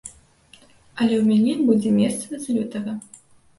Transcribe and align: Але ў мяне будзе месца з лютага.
Але 1.01 1.15
ў 1.19 1.19
мяне 1.31 1.53
будзе 1.69 1.89
месца 2.01 2.43
з 2.47 2.59
лютага. 2.59 2.99